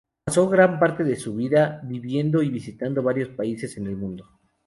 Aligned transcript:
Pasó 0.25 0.49
gran 0.49 0.79
parte 0.79 1.03
de 1.03 1.15
su 1.15 1.35
vida 1.35 1.79
viviendo 1.83 2.41
y 2.41 2.49
visitando 2.49 3.03
varios 3.03 3.29
países 3.29 3.77
en 3.77 3.85
el 3.85 3.97
mundo. 3.97 4.25